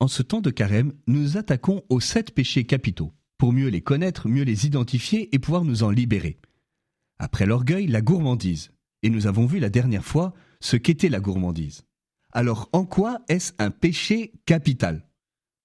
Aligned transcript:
En 0.00 0.06
ce 0.06 0.22
temps 0.22 0.40
de 0.40 0.50
carême, 0.50 0.92
nous 1.06 1.36
attaquons 1.36 1.82
aux 1.88 2.00
sept 2.00 2.32
péchés 2.32 2.64
capitaux, 2.64 3.12
pour 3.36 3.52
mieux 3.52 3.68
les 3.68 3.80
connaître, 3.80 4.28
mieux 4.28 4.44
les 4.44 4.66
identifier 4.66 5.34
et 5.34 5.38
pouvoir 5.38 5.64
nous 5.64 5.82
en 5.82 5.90
libérer. 5.90 6.38
Après 7.18 7.46
l'orgueil, 7.46 7.88
la 7.88 8.00
gourmandise. 8.00 8.70
Et 9.02 9.10
nous 9.10 9.26
avons 9.26 9.46
vu 9.46 9.58
la 9.58 9.70
dernière 9.70 10.04
fois 10.04 10.34
ce 10.60 10.76
qu'était 10.76 11.08
la 11.08 11.20
gourmandise. 11.20 11.82
Alors 12.32 12.68
en 12.72 12.84
quoi 12.84 13.20
est-ce 13.28 13.52
un 13.58 13.70
péché 13.70 14.32
capital? 14.46 15.08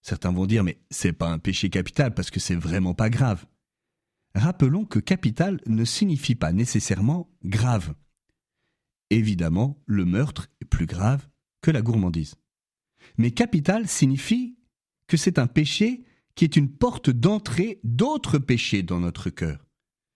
Certains 0.02 0.32
vont 0.32 0.46
dire 0.46 0.64
mais 0.64 0.80
c'est 0.90 1.14
pas 1.14 1.30
un 1.30 1.40
péché 1.40 1.70
capital 1.70 2.14
parce 2.14 2.32
que 2.32 2.40
c'est 2.40 2.56
vraiment 2.56 2.94
pas 2.94 3.10
grave. 3.10 3.46
Rappelons 4.36 4.86
que 4.86 5.00
capital 5.00 5.62
ne 5.68 5.86
signifie 5.86 6.36
pas 6.36 6.52
nécessairement 6.52 7.30
grave. 7.44 7.94
Évidemment, 9.12 9.82
le 9.86 10.06
meurtre 10.06 10.50
est 10.62 10.66
plus 10.66 10.88
grave 10.88 11.28
que 11.62 11.70
la 11.70 11.84
gourmandise. 11.84 12.36
Mais 13.18 13.32
capital 13.32 13.88
signifie 13.88 14.58
que 15.08 15.18
c'est 15.18 15.40
un 15.40 15.48
péché 15.48 16.04
qui 16.36 16.46
est 16.46 16.56
une 16.56 16.70
porte 16.70 17.10
d'entrée 17.10 17.80
d'autres 17.84 18.40
péchés 18.40 18.84
dans 18.84 19.00
notre 19.00 19.30
cœur. 19.30 19.66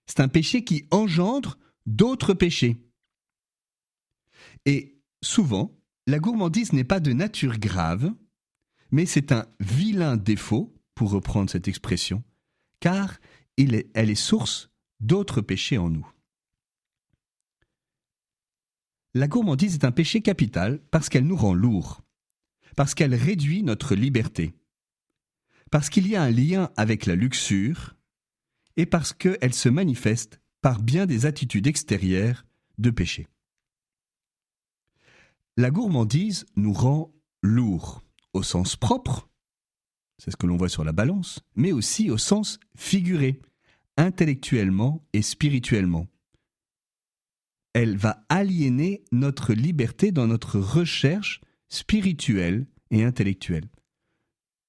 C'est 0.06 0.20
un 0.20 0.28
péché 0.28 0.64
qui 0.64 0.86
engendre 0.90 1.58
d'autres 1.86 2.34
péchés. 2.34 2.76
Et 4.66 5.00
souvent, 5.22 5.78
la 6.06 6.18
gourmandise 6.18 6.72
n'est 6.72 6.84
pas 6.84 7.00
de 7.00 7.12
nature 7.12 7.58
grave, 7.58 8.12
mais 8.90 9.06
c'est 9.06 9.32
un 9.32 9.46
vilain 9.60 10.16
défaut, 10.16 10.74
pour 10.94 11.10
reprendre 11.12 11.48
cette 11.48 11.68
expression, 11.68 12.24
car 12.80 13.20
elle 13.56 14.10
est 14.10 14.14
source 14.16 14.68
d'autres 14.98 15.40
péchés 15.40 15.78
en 15.78 15.90
nous. 15.90 16.10
La 19.14 19.28
gourmandise 19.28 19.74
est 19.74 19.84
un 19.84 19.92
péché 19.92 20.22
capital 20.22 20.80
parce 20.90 21.08
qu'elle 21.08 21.26
nous 21.26 21.36
rend 21.36 21.54
lourds, 21.54 22.02
parce 22.78 22.94
qu'elle 22.94 23.16
réduit 23.16 23.64
notre 23.64 23.96
liberté, 23.96 24.54
parce 25.72 25.90
qu'il 25.90 26.06
y 26.06 26.14
a 26.14 26.22
un 26.22 26.30
lien 26.30 26.70
avec 26.76 27.06
la 27.06 27.16
luxure, 27.16 27.96
et 28.76 28.86
parce 28.86 29.12
qu'elle 29.12 29.52
se 29.52 29.68
manifeste 29.68 30.40
par 30.60 30.80
bien 30.80 31.04
des 31.04 31.26
attitudes 31.26 31.66
extérieures 31.66 32.46
de 32.78 32.90
péché. 32.90 33.26
La 35.56 35.72
gourmandise 35.72 36.46
nous 36.54 36.72
rend 36.72 37.12
lourds 37.42 38.00
au 38.32 38.44
sens 38.44 38.76
propre, 38.76 39.28
c'est 40.16 40.30
ce 40.30 40.36
que 40.36 40.46
l'on 40.46 40.56
voit 40.56 40.68
sur 40.68 40.84
la 40.84 40.92
balance, 40.92 41.40
mais 41.56 41.72
aussi 41.72 42.12
au 42.12 42.16
sens 42.16 42.60
figuré, 42.76 43.42
intellectuellement 43.96 45.04
et 45.12 45.22
spirituellement. 45.22 46.06
Elle 47.72 47.96
va 47.96 48.24
aliéner 48.28 49.02
notre 49.10 49.52
liberté 49.52 50.12
dans 50.12 50.28
notre 50.28 50.60
recherche 50.60 51.40
spirituelle 51.68 52.66
et 52.90 53.04
intellectuelle. 53.04 53.68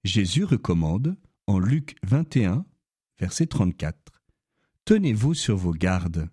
Jésus 0.03 0.43
recommande, 0.43 1.17
en 1.47 1.59
Luc 1.59 1.95
21, 2.03 2.65
verset 3.19 3.47
34, 3.47 3.97
Tenez-vous 4.85 5.33
sur 5.33 5.57
vos 5.57 5.73
gardes, 5.73 6.29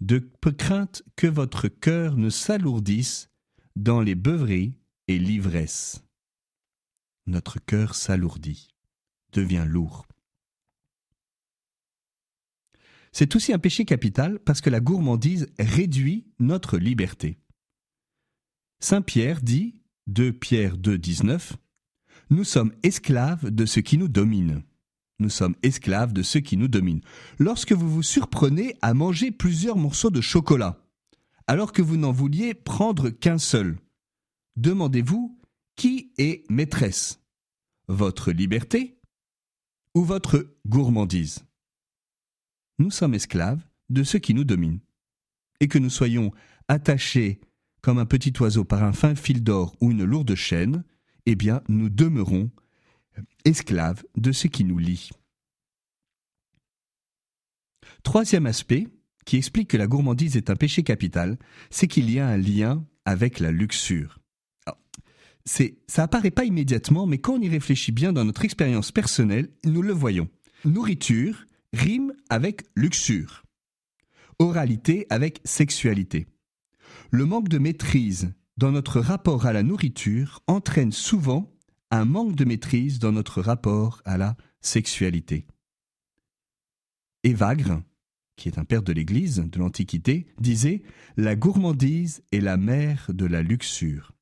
de 0.00 0.18
crainte 0.56 1.02
que 1.16 1.26
votre 1.26 1.68
cœur 1.68 2.16
ne 2.16 2.30
s'alourdisse 2.30 3.30
dans 3.76 4.00
les 4.00 4.14
beuveries 4.14 4.74
et 5.08 5.18
l'ivresse 5.18 6.02
notre 7.28 7.60
cœur 7.64 7.94
s'alourdit, 7.94 8.68
devient 9.32 9.66
lourd. 9.68 10.06
C'est 13.12 13.36
aussi 13.36 13.52
un 13.52 13.58
péché 13.58 13.84
capital 13.84 14.38
parce 14.40 14.60
que 14.60 14.70
la 14.70 14.80
gourmandise 14.80 15.48
réduit 15.58 16.26
notre 16.38 16.78
liberté. 16.78 17.38
Saint 18.80 19.02
Pierre 19.02 19.40
dit, 19.40 19.82
2 20.08 20.32
Pierre 20.32 20.78
2, 20.78 20.96
19, 20.96 21.56
Nous 22.30 22.44
sommes 22.44 22.72
esclaves 22.82 23.50
de 23.50 23.66
ce 23.66 23.78
qui 23.78 23.98
nous 23.98 24.08
domine. 24.08 24.62
Nous 25.18 25.28
sommes 25.28 25.54
esclaves 25.62 26.14
de 26.14 26.22
ce 26.22 26.38
qui 26.38 26.56
nous 26.56 26.68
domine. 26.68 27.02
Lorsque 27.38 27.72
vous 27.72 27.90
vous 27.90 28.02
surprenez 28.02 28.74
à 28.80 28.94
manger 28.94 29.30
plusieurs 29.30 29.76
morceaux 29.76 30.08
de 30.08 30.22
chocolat, 30.22 30.78
alors 31.46 31.72
que 31.72 31.82
vous 31.82 31.98
n'en 31.98 32.12
vouliez 32.12 32.54
prendre 32.54 33.10
qu'un 33.10 33.36
seul, 33.36 33.78
demandez-vous 34.56 35.38
qui 35.76 36.12
est 36.16 36.50
maîtresse? 36.50 37.20
Votre 37.88 38.32
liberté 38.32 38.98
ou 39.94 40.04
votre 40.04 40.56
gourmandise? 40.66 41.44
Nous 42.78 42.90
sommes 42.90 43.14
esclaves 43.14 43.62
de 43.90 44.02
ceux 44.04 44.20
qui 44.20 44.32
nous 44.32 44.44
dominent. 44.44 44.80
Et 45.60 45.68
que 45.68 45.78
nous 45.78 45.90
soyons 45.90 46.32
attachés 46.68 47.40
comme 47.80 47.98
un 47.98 48.06
petit 48.06 48.32
oiseau 48.40 48.64
par 48.64 48.82
un 48.82 48.92
fin 48.92 49.14
fil 49.14 49.42
d'or 49.42 49.74
ou 49.80 49.90
une 49.90 50.04
lourde 50.04 50.34
chaîne, 50.34 50.84
eh 51.26 51.34
bien 51.34 51.62
nous 51.68 51.90
demeurons 51.90 52.50
esclaves 53.44 54.04
de 54.16 54.32
ce 54.32 54.46
qui 54.46 54.64
nous 54.64 54.78
lie. 54.78 55.10
Troisième 58.02 58.46
aspect, 58.46 58.88
qui 59.24 59.36
explique 59.36 59.70
que 59.70 59.76
la 59.76 59.86
gourmandise 59.86 60.36
est 60.36 60.50
un 60.50 60.56
péché 60.56 60.82
capital, 60.82 61.38
c'est 61.70 61.88
qu'il 61.88 62.10
y 62.10 62.18
a 62.18 62.26
un 62.26 62.36
lien 62.36 62.84
avec 63.04 63.40
la 63.40 63.50
luxure 63.50 64.18
ça 65.86 66.02
apparaît 66.02 66.30
pas 66.30 66.44
immédiatement, 66.44 67.06
mais 67.06 67.18
quand 67.18 67.34
on 67.34 67.40
y 67.40 67.48
réfléchit 67.48 67.92
bien 67.92 68.12
dans 68.12 68.24
notre 68.24 68.44
expérience 68.44 68.92
personnelle, 68.92 69.48
nous 69.64 69.82
le 69.82 69.92
voyons. 69.92 70.28
Nourriture 70.64 71.44
rime 71.72 72.12
avec 72.28 72.62
luxure. 72.76 73.44
Oralité 74.38 75.06
avec 75.10 75.40
sexualité. 75.44 76.26
Le 77.10 77.24
manque 77.24 77.48
de 77.48 77.58
maîtrise 77.58 78.32
dans 78.56 78.72
notre 78.72 79.00
rapport 79.00 79.46
à 79.46 79.52
la 79.52 79.62
nourriture 79.62 80.42
entraîne 80.46 80.92
souvent 80.92 81.52
un 81.90 82.04
manque 82.04 82.34
de 82.34 82.44
maîtrise 82.44 82.98
dans 82.98 83.12
notre 83.12 83.40
rapport 83.40 84.02
à 84.04 84.18
la 84.18 84.36
sexualité. 84.60 85.46
Évagre, 87.24 87.82
qui 88.36 88.48
est 88.48 88.58
un 88.58 88.64
père 88.64 88.82
de 88.82 88.92
l'Église 88.92 89.44
de 89.50 89.58
l'Antiquité, 89.58 90.26
disait 90.38 90.82
La 91.16 91.36
gourmandise 91.36 92.22
est 92.32 92.40
la 92.40 92.56
mère 92.56 93.10
de 93.12 93.26
la 93.26 93.42
luxure. 93.42 94.12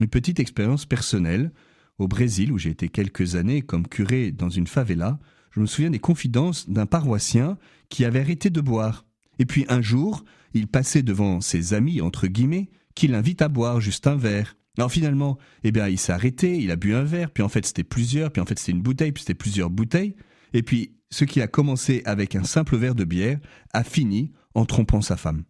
Une 0.00 0.08
petite 0.08 0.40
expérience 0.40 0.86
personnelle. 0.86 1.52
Au 1.98 2.06
Brésil, 2.06 2.52
où 2.52 2.58
j'ai 2.58 2.70
été 2.70 2.88
quelques 2.88 3.34
années 3.34 3.60
comme 3.60 3.88
curé 3.88 4.30
dans 4.30 4.50
une 4.50 4.68
favela, 4.68 5.18
je 5.50 5.58
me 5.58 5.66
souviens 5.66 5.90
des 5.90 5.98
confidences 5.98 6.70
d'un 6.70 6.86
paroissien 6.86 7.58
qui 7.88 8.04
avait 8.04 8.20
arrêté 8.20 8.50
de 8.50 8.60
boire. 8.60 9.07
Et 9.38 9.46
puis 9.46 9.64
un 9.68 9.82
jour, 9.82 10.24
il 10.54 10.66
passait 10.66 11.02
devant 11.02 11.40
ses 11.40 11.74
amis, 11.74 12.00
entre 12.00 12.26
guillemets, 12.26 12.70
qui 12.94 13.08
l'invitent 13.08 13.42
à 13.42 13.48
boire 13.48 13.80
juste 13.80 14.06
un 14.06 14.16
verre. 14.16 14.56
Alors 14.76 14.92
finalement, 14.92 15.38
eh 15.64 15.72
bien, 15.72 15.88
il 15.88 15.98
s'est 15.98 16.12
arrêté, 16.12 16.58
il 16.58 16.70
a 16.70 16.76
bu 16.76 16.94
un 16.94 17.04
verre, 17.04 17.30
puis 17.30 17.42
en 17.42 17.48
fait 17.48 17.66
c'était 17.66 17.84
plusieurs, 17.84 18.30
puis 18.30 18.40
en 18.40 18.46
fait 18.46 18.58
c'était 18.58 18.72
une 18.72 18.82
bouteille, 18.82 19.12
puis 19.12 19.22
c'était 19.22 19.34
plusieurs 19.34 19.70
bouteilles. 19.70 20.14
Et 20.52 20.62
puis, 20.62 20.96
ce 21.10 21.24
qui 21.24 21.40
a 21.40 21.46
commencé 21.46 22.02
avec 22.04 22.36
un 22.36 22.44
simple 22.44 22.76
verre 22.76 22.94
de 22.94 23.04
bière 23.04 23.38
a 23.72 23.82
fini 23.82 24.32
en 24.54 24.66
trompant 24.66 25.00
sa 25.00 25.16
femme. 25.16 25.44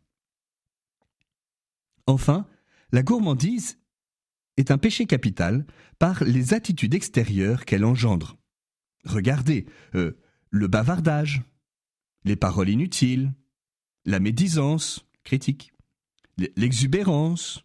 Enfin, 2.06 2.46
la 2.92 3.02
gourmandise 3.02 3.78
est 4.56 4.70
un 4.70 4.78
péché 4.78 5.06
capital 5.06 5.66
par 5.98 6.24
les 6.24 6.54
attitudes 6.54 6.94
extérieures 6.94 7.64
qu'elle 7.64 7.84
engendre. 7.84 8.38
Regardez, 9.04 9.66
euh, 9.94 10.18
le 10.50 10.68
bavardage, 10.68 11.42
les 12.24 12.36
paroles 12.36 12.70
inutiles, 12.70 13.32
la 14.08 14.20
médisance, 14.20 15.04
critique, 15.22 15.74
l'exubérance, 16.56 17.62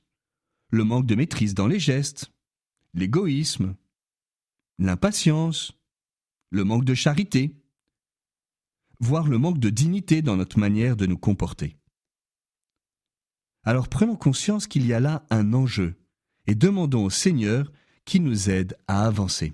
le 0.71 0.83
manque 0.83 1.05
de 1.05 1.15
maîtrise 1.15 1.53
dans 1.53 1.67
les 1.67 1.79
gestes, 1.79 2.33
l'égoïsme, 2.93 3.75
l'impatience, 4.77 5.71
le 6.49 6.65
manque 6.65 6.83
de 6.83 6.93
charité, 6.93 7.55
voire 8.99 9.29
le 9.29 9.37
manque 9.37 9.59
de 9.59 9.69
dignité 9.69 10.21
dans 10.21 10.35
notre 10.35 10.59
manière 10.59 10.97
de 10.97 11.05
nous 11.05 11.17
comporter. 11.17 11.78
Alors 13.63 13.87
prenons 13.87 14.17
conscience 14.17 14.67
qu'il 14.67 14.85
y 14.85 14.91
a 14.91 14.99
là 14.99 15.25
un 15.29 15.53
enjeu 15.53 15.96
et 16.46 16.55
demandons 16.55 17.05
au 17.05 17.09
Seigneur 17.09 17.72
qui 18.03 18.19
nous 18.19 18.49
aide 18.49 18.78
à 18.87 19.05
avancer. 19.05 19.53